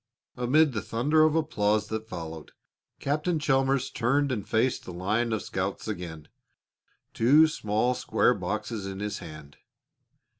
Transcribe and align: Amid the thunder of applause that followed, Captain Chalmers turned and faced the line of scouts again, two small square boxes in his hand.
Amid 0.35 0.73
the 0.73 0.81
thunder 0.81 1.21
of 1.21 1.35
applause 1.35 1.85
that 1.89 2.07
followed, 2.09 2.53
Captain 2.99 3.37
Chalmers 3.37 3.91
turned 3.91 4.31
and 4.31 4.49
faced 4.49 4.83
the 4.83 4.91
line 4.91 5.31
of 5.31 5.43
scouts 5.43 5.87
again, 5.87 6.27
two 7.13 7.45
small 7.45 7.93
square 7.93 8.33
boxes 8.33 8.87
in 8.87 8.99
his 8.99 9.19
hand. 9.19 9.57